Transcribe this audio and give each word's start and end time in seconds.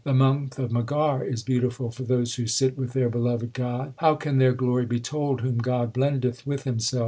The 0.03 0.15
month 0.15 0.57
of 0.57 0.71
Maghar 0.71 1.23
is 1.23 1.43
beautiful 1.43 1.91
for 1.91 2.01
those 2.01 2.33
who 2.33 2.47
sit 2.47 2.75
with 2.75 2.93
their 2.93 3.07
beloved 3.07 3.53
God. 3.53 3.93
How 3.97 4.15
can 4.15 4.39
their 4.39 4.51
glory 4.53 4.87
be 4.87 4.99
told 4.99 5.41
whom 5.41 5.59
God 5.59 5.93
blendeth 5.93 6.43
with 6.43 6.63
Himself 6.63 6.99